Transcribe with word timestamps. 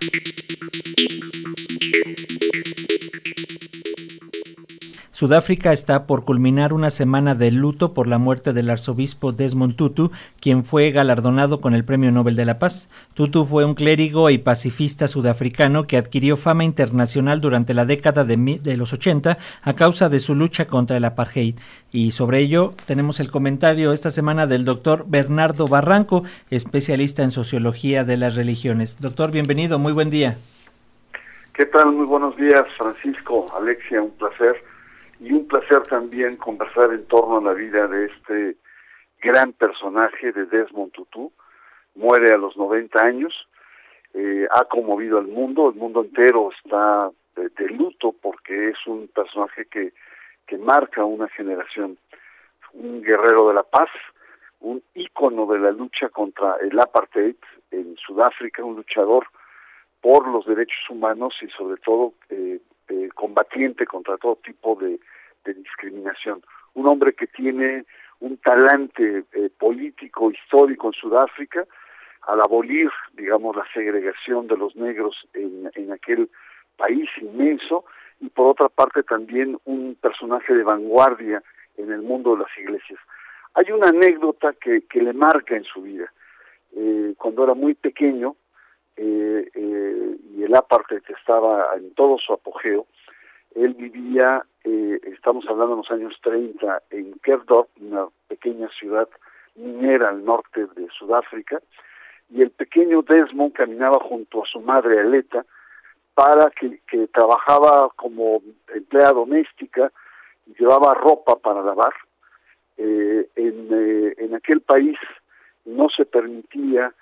Thank 0.00 0.14
you. 2.42 2.55
Sudáfrica 5.16 5.72
está 5.72 6.06
por 6.06 6.26
culminar 6.26 6.74
una 6.74 6.90
semana 6.90 7.34
de 7.34 7.50
luto 7.50 7.94
por 7.94 8.06
la 8.06 8.18
muerte 8.18 8.52
del 8.52 8.68
arzobispo 8.68 9.32
Desmond 9.32 9.74
Tutu, 9.74 10.10
quien 10.42 10.62
fue 10.62 10.90
galardonado 10.90 11.62
con 11.62 11.72
el 11.72 11.86
Premio 11.86 12.12
Nobel 12.12 12.36
de 12.36 12.44
la 12.44 12.58
Paz. 12.58 12.90
Tutu 13.14 13.46
fue 13.46 13.64
un 13.64 13.74
clérigo 13.74 14.28
y 14.28 14.36
pacifista 14.36 15.08
sudafricano 15.08 15.86
que 15.86 15.96
adquirió 15.96 16.36
fama 16.36 16.64
internacional 16.64 17.40
durante 17.40 17.72
la 17.72 17.86
década 17.86 18.24
de, 18.24 18.58
de 18.62 18.76
los 18.76 18.92
80 18.92 19.38
a 19.62 19.72
causa 19.72 20.10
de 20.10 20.20
su 20.20 20.34
lucha 20.34 20.66
contra 20.66 20.98
el 20.98 21.04
apartheid. 21.06 21.54
Y 21.92 22.12
sobre 22.12 22.40
ello 22.40 22.74
tenemos 22.84 23.18
el 23.18 23.30
comentario 23.30 23.94
esta 23.94 24.10
semana 24.10 24.46
del 24.46 24.66
doctor 24.66 25.06
Bernardo 25.08 25.66
Barranco, 25.66 26.24
especialista 26.50 27.22
en 27.22 27.30
sociología 27.30 28.04
de 28.04 28.18
las 28.18 28.34
religiones. 28.34 29.00
Doctor, 29.00 29.30
bienvenido, 29.30 29.78
muy 29.78 29.94
buen 29.94 30.10
día. 30.10 30.36
¿Qué 31.54 31.64
tal? 31.64 31.92
Muy 31.92 32.04
buenos 32.04 32.36
días, 32.36 32.66
Francisco, 32.76 33.50
Alexia, 33.56 34.02
un 34.02 34.10
placer 34.10 34.62
y 35.20 35.32
un 35.32 35.46
placer 35.46 35.82
también 35.84 36.36
conversar 36.36 36.92
en 36.92 37.06
torno 37.06 37.38
a 37.38 37.52
la 37.52 37.52
vida 37.52 37.86
de 37.86 38.06
este 38.06 38.56
gran 39.20 39.52
personaje 39.52 40.32
de 40.32 40.46
Desmond 40.46 40.92
Tutu. 40.92 41.32
Muere 41.94 42.34
a 42.34 42.38
los 42.38 42.56
90 42.56 43.02
años, 43.02 43.48
eh, 44.12 44.46
ha 44.54 44.64
conmovido 44.64 45.18
al 45.18 45.26
mundo, 45.26 45.70
el 45.70 45.76
mundo 45.76 46.02
entero 46.02 46.50
está 46.52 47.10
de, 47.36 47.68
luto 47.68 48.14
porque 48.20 48.70
es 48.70 48.86
un 48.86 49.08
personaje 49.08 49.66
que, 49.66 49.92
que 50.46 50.58
marca 50.58 51.04
una 51.04 51.28
generación, 51.28 51.98
un 52.72 53.02
guerrero 53.02 53.48
de 53.48 53.54
la 53.54 53.62
paz, 53.62 53.88
un 54.60 54.82
ícono 54.94 55.46
de 55.46 55.58
la 55.58 55.70
lucha 55.70 56.08
contra 56.08 56.56
el 56.62 56.78
apartheid 56.78 57.36
en 57.70 57.96
Sudáfrica, 57.96 58.64
un 58.64 58.76
luchador 58.76 59.26
por 60.00 60.26
los 60.28 60.46
derechos 60.46 60.88
humanos 60.88 61.34
y 61.42 61.48
sobre 61.48 61.80
todo 61.80 62.12
eh, 62.30 62.55
combatiente 63.16 63.84
contra 63.86 64.16
todo 64.18 64.36
tipo 64.36 64.76
de, 64.76 65.00
discriminación. 65.44 66.42
Un 66.74 66.88
hombre 66.88 67.12
que 67.12 67.28
tiene 67.28 67.84
un 68.18 68.36
talante 68.38 69.22
eh, 69.32 69.50
político, 69.56 70.32
histórico 70.32 70.88
en 70.88 70.92
Sudáfrica, 70.92 71.64
al 72.22 72.40
abolir, 72.40 72.90
digamos, 73.12 73.54
la 73.54 73.64
segregación 73.72 74.48
de 74.48 74.56
los 74.56 74.74
negros 74.74 75.14
en, 75.34 75.70
en 75.74 75.92
aquel 75.92 76.28
país 76.76 77.08
inmenso, 77.20 77.84
y 78.20 78.28
por 78.28 78.48
otra 78.48 78.68
parte 78.68 79.04
también 79.04 79.56
un 79.64 79.96
personaje 80.00 80.52
de 80.52 80.64
vanguardia 80.64 81.42
en 81.76 81.92
el 81.92 82.02
mundo 82.02 82.34
de 82.34 82.42
las 82.42 82.58
iglesias. 82.58 82.98
Hay 83.54 83.72
una 83.72 83.88
anécdota 83.88 84.54
que, 84.60 84.82
le 84.92 85.12
marca 85.12 85.56
en 85.56 85.64
su 85.64 85.82
vida. 85.82 86.12
Eh, 86.74 87.14
cuando 87.16 87.44
era 87.44 87.54
muy 87.54 87.74
pequeño, 87.74 88.36
eh, 88.96 89.50
eh, 89.54 90.16
y 90.34 90.42
el 90.42 90.54
apartheid 90.54 91.02
estaba 91.18 91.74
en 91.76 91.94
todo 91.94 92.18
su 92.18 92.32
apogeo, 92.32 92.86
él 93.56 93.74
vivía, 93.74 94.44
eh, 94.64 95.00
estamos 95.04 95.46
hablando 95.48 95.74
en 95.74 95.78
los 95.78 95.90
años 95.90 96.14
30, 96.22 96.82
en 96.90 97.14
Kerdorp, 97.20 97.68
una 97.80 98.06
pequeña 98.28 98.68
ciudad 98.78 99.08
minera 99.54 100.10
al 100.10 100.24
norte 100.24 100.66
de 100.76 100.88
Sudáfrica, 100.90 101.60
y 102.28 102.42
el 102.42 102.50
pequeño 102.50 103.02
Desmond 103.02 103.54
caminaba 103.54 103.98
junto 104.00 104.42
a 104.42 104.46
su 104.46 104.60
madre 104.60 105.00
Aleta 105.00 105.46
para 106.14 106.50
que, 106.50 106.80
trabajaba 107.08 107.90
como 107.96 108.42
empleada 108.74 109.12
doméstica 109.12 109.90
y 110.46 110.54
llevaba 110.58 110.94
ropa 110.94 111.36
para 111.36 111.62
lavar. 111.62 111.94
Eh, 112.76 113.28
en, 113.36 113.68
eh, 113.70 114.14
en 114.18 114.34
aquel 114.34 114.60
país 114.60 114.98
no 115.64 115.88
se 115.88 116.04
permitía 116.04 116.92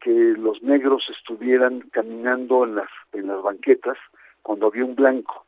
que 0.00 0.10
los 0.10 0.60
negros 0.62 1.08
estuvieran 1.16 1.82
caminando 1.92 2.64
en 2.64 2.74
las 2.74 2.88
en 3.12 3.28
las 3.28 3.40
banquetas 3.42 3.98
cuando 4.42 4.66
había 4.66 4.84
un 4.84 4.96
blanco. 4.96 5.44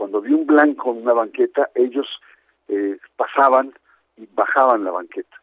Cuando 0.00 0.16
había 0.16 0.34
un 0.34 0.46
blanco 0.46 0.92
en 0.92 1.02
una 1.02 1.12
banqueta, 1.12 1.68
ellos 1.74 2.06
eh, 2.68 2.96
pasaban 3.16 3.74
y 4.16 4.26
bajaban 4.32 4.82
la 4.82 4.92
banqueta. 4.92 5.36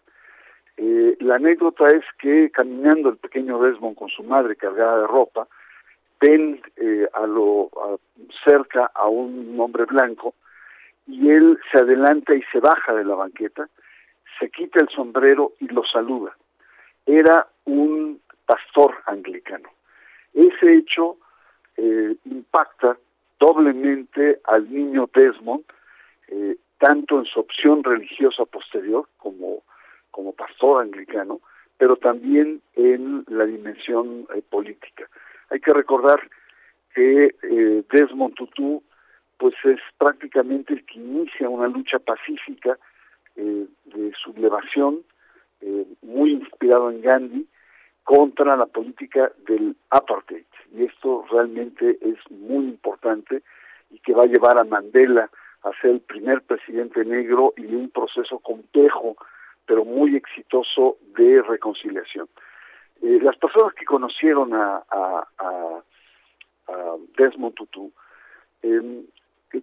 Eh, 0.77 1.15
la 1.19 1.35
anécdota 1.35 1.85
es 1.91 2.03
que 2.17 2.49
caminando 2.49 3.09
el 3.09 3.17
pequeño 3.17 3.61
Desmond 3.61 3.95
con 3.95 4.09
su 4.09 4.23
madre 4.23 4.55
cargada 4.55 5.01
de 5.01 5.05
ropa, 5.05 5.47
ven 6.19 6.59
eh, 6.75 7.07
a 7.13 7.27
lo 7.27 7.69
cerca 8.43 8.89
a 8.95 9.07
un 9.07 9.55
hombre 9.59 9.85
blanco 9.85 10.33
y 11.05 11.29
él 11.29 11.59
se 11.71 11.77
adelanta 11.77 12.33
y 12.33 12.41
se 12.51 12.59
baja 12.59 12.95
de 12.95 13.05
la 13.05 13.13
banqueta, 13.13 13.69
se 14.39 14.49
quita 14.49 14.81
el 14.81 14.89
sombrero 14.89 15.51
y 15.59 15.67
lo 15.67 15.85
saluda. 15.85 16.35
Era 17.05 17.47
un 17.65 18.19
pastor 18.47 18.95
anglicano. 19.05 19.69
Ese 20.33 20.77
hecho 20.77 21.17
eh, 21.75 22.15
impacta 22.25 22.97
doblemente 23.39 24.39
al 24.45 24.71
niño 24.71 25.09
Desmond, 25.13 25.63
eh, 26.27 26.57
tanto 26.79 27.19
en 27.19 27.25
su 27.25 27.39
opción 27.39 27.83
religiosa 27.83 28.45
posterior 28.45 29.07
como, 29.17 29.63
como 30.11 30.33
pastor 30.33 30.83
anglicano, 30.83 31.39
pero 31.77 31.95
también 31.97 32.61
en 32.75 33.23
la 33.27 33.45
dimensión 33.45 34.27
eh, 34.35 34.41
política. 34.49 35.07
Hay 35.49 35.59
que 35.59 35.73
recordar 35.73 36.19
que 36.93 37.35
Desmond 37.91 38.33
Tutu 38.33 38.83
pues 39.37 39.53
es 39.65 39.79
prácticamente 39.99 40.73
el 40.73 40.83
que 40.85 40.99
inicia 40.99 41.47
una 41.47 41.67
lucha 41.67 41.99
pacífica 41.99 42.77
de 43.35 44.11
sublevación, 44.23 45.03
muy 46.01 46.31
inspirado 46.31 46.89
en 46.89 47.01
Gandhi, 47.01 47.47
contra 48.07 48.55
la 48.55 48.67
política 48.67 49.33
del 49.45 49.75
apartheid. 49.89 50.45
Y 50.73 50.85
esto 50.85 51.25
realmente 51.29 51.97
es 51.99 52.17
muy 52.31 52.63
importante 52.63 53.43
y 53.89 53.99
que 53.99 54.13
va 54.13 54.23
a 54.23 54.27
llevar 54.27 54.57
a 54.57 54.63
Mandela 54.63 55.29
a 55.63 55.71
ser 55.81 55.91
el 55.91 55.99
primer 55.99 56.41
presidente 56.43 57.03
negro 57.03 57.53
y 57.57 57.65
un 57.65 57.89
proceso 57.89 58.39
complejo, 58.39 59.17
pero 59.65 59.83
muy 59.83 60.15
exitoso 60.15 60.95
de 61.17 61.41
reconciliación. 61.41 62.29
Eh, 63.01 63.19
las 63.21 63.35
personas 63.35 63.73
que 63.73 63.83
conocieron 63.83 64.53
a, 64.53 64.83
a, 64.89 65.27
Desmond 67.17 67.55
Tutu 67.55 67.91
eh, 68.61 69.03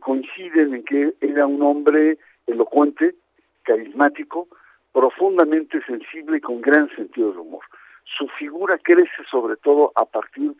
coinciden 0.00 0.74
en 0.74 0.84
que 0.84 1.14
era 1.22 1.46
un 1.46 1.62
hombre 1.62 2.18
elocuente, 2.46 3.14
carismático, 3.62 4.48
profundamente 4.92 5.82
sensible 5.86 6.36
y 6.36 6.40
con 6.42 6.60
gran 6.60 6.94
sentido 6.94 7.30
del 7.30 7.38
humor. 7.38 7.64
Su 8.04 8.28
figura 8.28 8.78
crece 8.78 9.24
sobre 9.30 9.56
todo 9.56 9.92
a 9.96 10.04
partir 10.04 10.52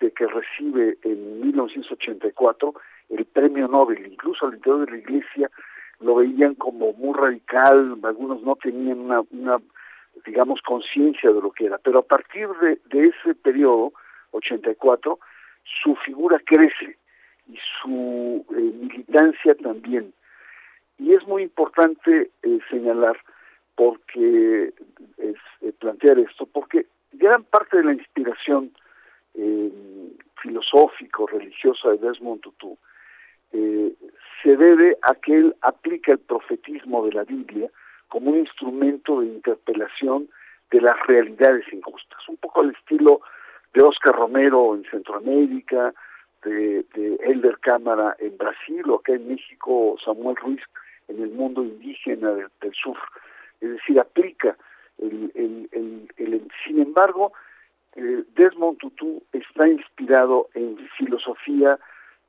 de 0.00 0.10
que 0.12 0.26
recibe 0.26 0.96
en 1.02 1.40
1984 1.40 2.74
el 3.10 3.24
premio 3.24 3.68
Nobel, 3.68 4.06
incluso 4.06 4.46
al 4.46 4.54
interior 4.54 4.86
de 4.86 4.92
la 4.92 4.98
iglesia 4.98 5.50
lo 6.00 6.16
veían 6.16 6.54
como 6.54 6.92
muy 6.92 7.14
radical, 7.16 7.98
algunos 8.04 8.42
no 8.42 8.56
tenían 8.56 9.00
una, 9.00 9.22
una 9.30 9.58
digamos, 10.24 10.60
conciencia 10.62 11.30
de 11.30 11.40
lo 11.40 11.50
que 11.50 11.66
era, 11.66 11.78
pero 11.78 12.00
a 12.00 12.02
partir 12.02 12.48
de, 12.60 13.08
ese 13.08 13.34
periodo, 13.34 13.92
84, 14.32 15.18
su 15.82 15.96
figura 15.96 16.40
crece 16.44 16.96
y 17.48 17.58
su 17.82 18.44
eh, 18.50 18.60
militancia 18.60 19.54
también. 19.56 20.12
Y 20.98 21.14
es 21.14 21.26
muy 21.26 21.42
importante 21.42 22.30
eh, 22.42 22.58
señalar 22.70 23.18
porque 23.78 24.72
es 25.18 25.36
eh, 25.60 25.72
plantear 25.78 26.18
esto, 26.18 26.46
porque 26.46 26.86
gran 27.12 27.44
parte 27.44 27.76
de 27.76 27.84
la 27.84 27.92
inspiración 27.92 28.72
eh, 29.34 29.70
filosófico-religiosa 30.42 31.90
de 31.90 31.98
Desmond 31.98 32.40
Tutu 32.40 32.76
eh, 33.52 33.92
se 34.42 34.56
debe 34.56 34.98
a 35.02 35.14
que 35.14 35.32
él 35.32 35.54
aplica 35.62 36.10
el 36.10 36.18
profetismo 36.18 37.06
de 37.06 37.12
la 37.12 37.22
Biblia 37.22 37.70
como 38.08 38.32
un 38.32 38.38
instrumento 38.40 39.20
de 39.20 39.28
interpelación 39.28 40.28
de 40.72 40.80
las 40.80 40.96
realidades 41.06 41.72
injustas, 41.72 42.28
un 42.28 42.36
poco 42.38 42.62
al 42.62 42.70
estilo 42.70 43.20
de 43.74 43.84
Oscar 43.84 44.16
Romero 44.16 44.74
en 44.74 44.90
Centroamérica, 44.90 45.94
de, 46.42 46.84
de 46.94 47.16
Elder 47.22 47.58
Cámara 47.60 48.16
en 48.18 48.36
Brasil 48.38 48.90
o 48.90 48.96
acá 48.96 49.12
en 49.12 49.28
México 49.28 49.94
Samuel 50.04 50.34
Ruiz 50.34 50.62
en 51.06 51.22
el 51.22 51.30
mundo 51.30 51.62
indígena 51.62 52.32
del 52.32 52.74
sur 52.74 52.96
es 53.60 53.70
decir, 53.70 53.98
aplica 53.98 54.56
el, 54.98 55.30
el, 55.34 56.08
el, 56.16 56.48
sin 56.64 56.80
embargo, 56.80 57.32
eh, 57.96 58.24
Desmond 58.36 58.78
Tutu 58.78 59.22
está 59.32 59.68
inspirado 59.68 60.48
en 60.54 60.78
filosofía 60.96 61.78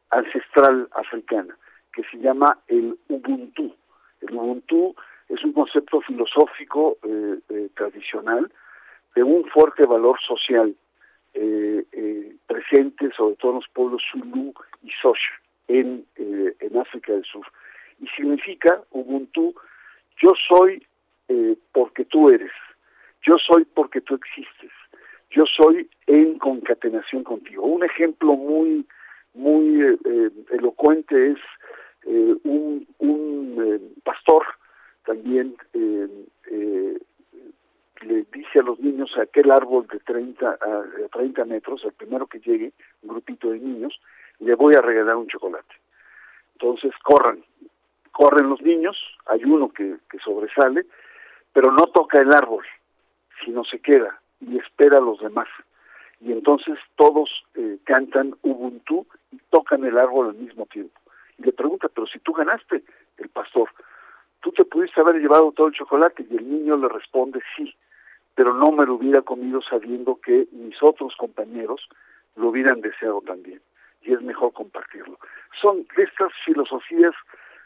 ancestral 0.09 0.87
africana, 0.91 1.55
que 1.93 2.03
se 2.05 2.17
llama 2.17 2.57
el 2.67 2.97
Ubuntu. 3.07 3.75
El 4.21 4.35
Ubuntu 4.35 4.95
es 5.27 5.43
un 5.43 5.53
concepto 5.53 6.01
filosófico 6.01 6.97
eh, 7.03 7.39
eh, 7.49 7.69
tradicional 7.75 8.51
de 9.15 9.23
un 9.23 9.45
fuerte 9.45 9.85
valor 9.85 10.19
social 10.27 10.75
presente 12.47 13.11
sobre 13.15 13.35
todo 13.35 13.51
en 13.51 13.55
los 13.57 13.67
pueblos 13.69 14.01
Zulu 14.11 14.53
y 14.83 14.89
Sosh 15.01 15.21
en, 15.67 16.05
en 16.17 16.77
África 16.77 17.13
del 17.13 17.23
Sur. 17.23 17.45
Y 18.01 18.07
significa 18.07 18.81
Ubuntu, 18.91 19.53
yo 20.21 20.33
soy 20.47 20.85
eh, 21.29 21.55
porque 21.71 22.05
tú 22.05 22.29
eres, 22.29 22.51
yo 23.21 23.35
soy 23.37 23.65
porque 23.65 24.01
tú 24.01 24.15
existes, 24.15 24.71
yo 25.31 25.45
soy 25.45 25.89
en 26.07 26.37
concatenación 26.37 27.23
contigo. 27.23 27.63
Un 27.63 27.83
ejemplo 27.83 28.33
muy, 28.35 28.85
muy 29.33 29.81
eh, 29.81 30.29
elocuente 30.51 31.31
es 31.31 31.39
un, 32.43 32.87
un 32.97 33.93
pastor 34.03 34.43
también 35.05 35.55
le 38.01 38.25
dice 38.33 38.59
a 38.59 38.63
los 38.63 38.79
niños 38.79 39.11
a 39.17 39.23
aquel 39.23 39.51
árbol 39.51 39.87
de 39.87 39.99
30 39.99 40.49
a 40.49 40.83
30 41.11 41.45
metros, 41.45 41.83
el 41.83 41.93
primero 41.93 42.27
que 42.27 42.39
llegue, 42.39 42.73
un 43.03 43.09
grupito 43.09 43.51
de 43.51 43.59
niños, 43.59 43.99
le 44.39 44.55
voy 44.55 44.75
a 44.75 44.81
regalar 44.81 45.15
un 45.15 45.27
chocolate. 45.27 45.75
Entonces 46.53 46.91
corran, 47.03 47.43
corren 48.11 48.49
los 48.49 48.61
niños, 48.61 48.97
hay 49.25 49.43
uno 49.43 49.71
que, 49.71 49.97
que 50.09 50.19
sobresale, 50.19 50.85
pero 51.53 51.71
no 51.71 51.87
toca 51.87 52.21
el 52.21 52.31
árbol, 52.31 52.65
sino 53.43 53.63
se 53.63 53.79
queda 53.79 54.19
y 54.41 54.57
espera 54.57 54.97
a 54.97 55.01
los 55.01 55.19
demás. 55.19 55.47
Y 56.21 56.31
entonces 56.31 56.77
todos 56.95 57.29
eh, 57.55 57.77
cantan 57.85 58.35
Ubuntu 58.41 59.05
y 59.31 59.37
tocan 59.49 59.85
el 59.85 59.97
árbol 59.97 60.27
al 60.27 60.35
mismo 60.35 60.65
tiempo. 60.65 60.99
Y 61.37 61.43
le 61.43 61.53
pregunta, 61.53 61.87
pero 61.93 62.07
si 62.07 62.19
tú 62.19 62.33
ganaste, 62.33 62.83
el 63.17 63.29
pastor, 63.29 63.69
tú 64.41 64.51
te 64.51 64.65
pudiste 64.65 64.99
haber 64.99 65.15
llevado 65.15 65.51
todo 65.53 65.67
el 65.67 65.73
chocolate. 65.73 66.25
Y 66.29 66.35
el 66.35 66.49
niño 66.49 66.77
le 66.77 66.89
responde, 66.89 67.39
sí, 67.55 67.73
pero 68.35 68.53
no 68.53 68.71
me 68.71 68.85
lo 68.85 68.95
hubiera 68.95 69.21
comido 69.21 69.61
sabiendo 69.61 70.19
que 70.21 70.47
mis 70.51 70.81
otros 70.81 71.15
compañeros 71.17 71.87
lo 72.35 72.49
hubieran 72.49 72.81
deseado 72.81 73.21
también. 73.21 73.61
Y 74.01 74.13
es 74.13 74.21
mejor 74.21 74.53
compartirlo. 74.53 75.17
Son 75.61 75.85
estas 75.97 76.31
filosofías 76.45 77.13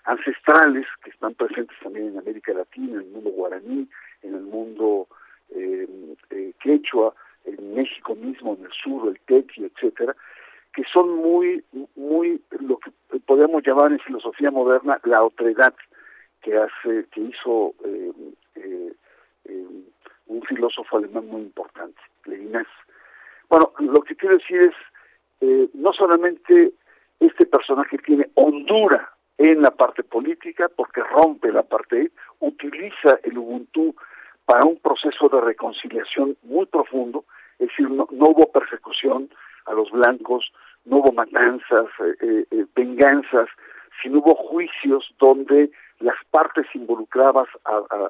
ancestrales 0.06 0.86
que 1.04 1.10
están 1.12 1.34
presentes 1.36 1.78
también 1.82 2.10
en 2.10 2.18
América 2.18 2.54
Latina, 2.54 2.96
en 2.96 3.08
el 3.08 3.12
mundo 3.12 3.30
guaraní, 3.32 3.88
en 4.22 4.36
el 4.36 4.42
mundo 4.42 5.08
eh, 5.56 5.88
eh, 6.30 6.54
quechua, 6.62 7.14
en 7.46 7.76
México 7.76 8.16
mismo, 8.16 8.56
en 8.56 8.66
el 8.66 8.72
sur, 8.72 9.08
el 9.08 9.20
tequi, 9.22 9.66
etcétera, 9.66 10.16
que 10.74 10.84
son 10.92 11.16
muy, 11.18 11.64
muy 11.96 12.42
lo 12.60 12.78
que 12.78 12.92
podemos 13.26 13.66
llamar 13.66 13.92
en 13.92 14.00
filosofía 14.00 14.52
moderna 14.52 15.00
la 15.04 15.24
otredad 15.24 15.74
que 16.42 16.58
hace, 16.58 17.06
que 17.12 17.22
hizo 17.22 17.74
eh, 17.86 18.12
un 20.28 20.42
filósofo 20.44 20.98
alemán 20.98 21.28
muy 21.28 21.42
importante, 21.42 22.02
Levinas. 22.26 22.68
Bueno, 23.50 23.72
lo 23.80 24.02
que 24.02 24.16
quiero 24.16 24.38
decir 24.38 24.62
es, 24.62 25.70
no 25.74 25.94
solamente 25.94 26.72
este 27.20 27.46
personaje 27.46 27.98
tiene 28.00 28.30
hondura 28.34 29.13
en 29.38 29.62
la 29.62 29.72
parte 29.72 30.04
política 30.04 30.70
porque 30.76 31.02
rompe 31.02 31.52
la 31.52 31.64
parte, 31.64 32.12
utiliza 32.40 33.20
el 33.24 33.38
Ubuntu 33.38 33.96
para 34.46 34.66
un 34.66 34.78
proceso 34.78 35.30
de 35.30 35.42
reconciliación 35.42 36.38
muy 36.44 36.66
profundo, 36.66 37.26
es 37.60 37.70
decir, 37.70 37.90
no, 37.90 38.08
hubo 38.10 38.52
persecución 38.52 39.30
a 39.66 39.74
los 39.74 39.90
blancos, 39.92 40.52
no 40.86 40.98
hubo 40.98 41.12
matanzas, 41.14 41.86
eh, 42.00 42.16
eh, 42.22 42.46
eh, 42.52 42.66
venganzas, 42.76 43.48
sino 44.02 44.20
hubo 44.20 44.36
juicios 44.36 45.14
donde 45.20 45.72
las 46.00 46.18
partes 46.32 46.66
involucradas 46.74 47.48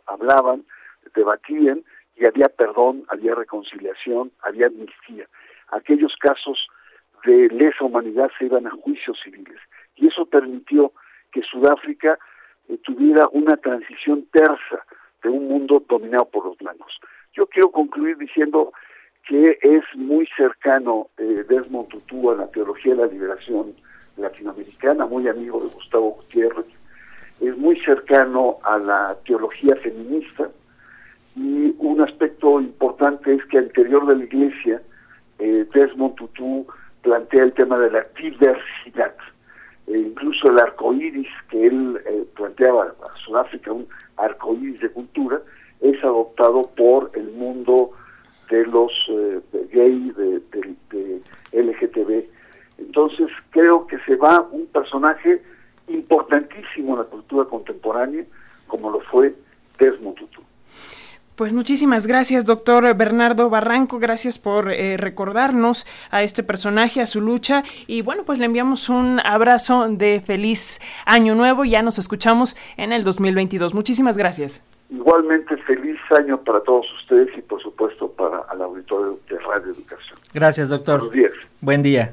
hablaban, 0.07 0.65
debatían 1.13 1.83
y 2.15 2.25
había 2.25 2.47
perdón, 2.49 3.03
había 3.09 3.35
reconciliación, 3.35 4.31
había 4.41 4.67
amnistía. 4.67 5.27
Aquellos 5.69 6.15
casos 6.19 6.67
de 7.25 7.49
lesa 7.49 7.85
humanidad 7.85 8.31
se 8.39 8.45
iban 8.45 8.65
a 8.65 8.71
juicios 8.71 9.19
civiles 9.23 9.59
y 9.95 10.07
eso 10.07 10.25
permitió 10.25 10.91
que 11.33 11.41
Sudáfrica 11.41 12.17
eh, 12.69 12.77
tuviera 12.83 13.27
una 13.31 13.57
transición 13.57 14.25
tersa 14.31 14.85
de 15.21 15.29
un 15.29 15.47
mundo 15.47 15.83
dominado 15.89 16.25
por 16.25 16.45
los 16.45 16.57
blancos. 16.57 16.99
Yo 17.33 17.47
quiero 17.47 17.71
concluir 17.71 18.17
diciendo 18.17 18.71
que 19.27 19.57
es 19.61 19.83
muy 19.95 20.27
cercano 20.37 21.07
eh, 21.17 21.43
Desmond 21.47 21.89
Tutu 21.89 22.31
a 22.31 22.35
la 22.35 22.47
teología 22.51 22.93
de 22.93 23.01
la 23.01 23.07
liberación 23.07 23.73
latinoamericana, 24.17 25.05
muy 25.05 25.27
amigo 25.27 25.59
de 25.59 25.69
Gustavo 25.69 26.11
Gutiérrez, 26.11 26.67
es 27.41 27.57
muy 27.57 27.79
cercano 27.79 28.59
a 28.63 28.77
la 28.77 29.17
teología 29.25 29.75
feminista 29.77 30.49
y 31.35 31.73
un 31.79 32.01
aspecto 32.01 32.61
importante 32.61 33.33
es 33.33 33.43
que 33.45 33.57
al 33.57 33.65
interior 33.65 34.05
de 34.05 34.15
la 34.17 34.23
iglesia 34.23 34.81
eh, 35.39 35.65
Desmond 35.73 36.15
Tutu 36.15 36.67
plantea 37.01 37.43
el 37.43 37.53
tema 37.53 37.79
de 37.79 37.91
la 37.91 38.05
diversidad 38.21 39.15
e 39.87 39.97
incluso 39.97 40.49
el 40.49 40.59
arco 40.59 40.93
iris 40.93 41.27
que 41.49 41.67
él 41.67 41.99
eh, 42.05 42.25
planteaba 42.35 42.93
a 43.03 43.17
Sudáfrica, 43.17 43.71
un 43.71 43.87
arco 44.17 44.53
iris 44.55 44.79
de 44.81 44.89
cultura, 44.89 45.41
es 45.81 46.01
adoptado 46.03 46.63
por 46.75 47.11
el 47.15 47.31
mundo 47.31 47.91
de 48.49 48.65
los 48.67 48.91
eh, 49.09 49.41
gay, 49.71 50.11
de, 50.11 50.41
de, 50.91 51.21
LGTB. 51.51 52.25
Entonces 52.77 53.27
creo 53.51 53.85
que 53.87 53.97
se 53.99 54.15
va 54.15 54.47
un 54.51 54.65
personaje 54.67 55.41
importantísimo 55.87 56.93
en 56.93 56.99
la 56.99 57.05
cultura 57.05 57.45
contemporánea, 57.45 58.25
como 58.67 58.89
lo 58.89 59.01
fue 59.01 59.35
Desmond 59.77 60.15
Tutu. 60.15 60.41
Pues 61.35 61.51
muchísimas 61.51 62.05
gracias, 62.05 62.45
doctor 62.45 62.95
Bernardo 62.95 63.49
Barranco. 63.49 63.97
Gracias 63.97 64.37
por 64.37 64.71
eh, 64.71 64.97
recordarnos 64.97 65.87
a 66.11 66.21
este 66.21 66.43
personaje, 66.43 67.01
a 67.01 67.07
su 67.07 67.21
lucha. 67.21 67.63
Y 67.87 68.03
bueno, 68.03 68.21
pues 68.23 68.37
le 68.37 68.45
enviamos 68.45 68.87
un 68.87 69.19
abrazo 69.19 69.87
de 69.89 70.21
feliz 70.21 70.79
año 71.05 71.33
nuevo. 71.33 71.65
Ya 71.65 71.81
nos 71.81 71.97
escuchamos 71.97 72.55
en 72.77 72.93
el 72.93 73.03
2022. 73.03 73.73
Muchísimas 73.73 74.15
gracias. 74.15 74.63
Igualmente, 74.91 75.57
feliz 75.57 75.97
año 76.15 76.37
para 76.37 76.61
todos 76.61 76.85
ustedes 77.01 77.35
y 77.35 77.41
por 77.41 77.59
supuesto 77.63 78.11
para 78.11 78.43
el 78.53 78.61
auditorio 78.61 79.19
de 79.27 79.39
Radio 79.39 79.71
Educación. 79.71 80.19
Gracias, 80.35 80.69
doctor. 80.69 80.99
Buenos 80.99 81.15
días. 81.15 81.31
Buen 81.61 81.81
día. 81.81 82.11